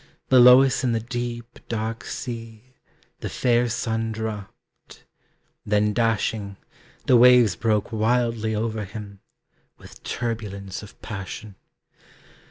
[0.29, 2.73] Below us in the deep, dark sea,
[3.19, 5.05] The fair sun dropped;
[5.63, 6.57] then dashing,
[7.05, 9.19] The waves broke wildly over him,
[9.77, 11.53] With turbulence of passion.